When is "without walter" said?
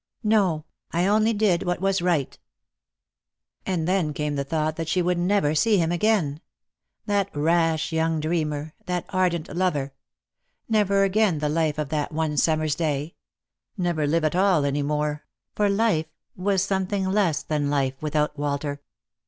18.01-18.81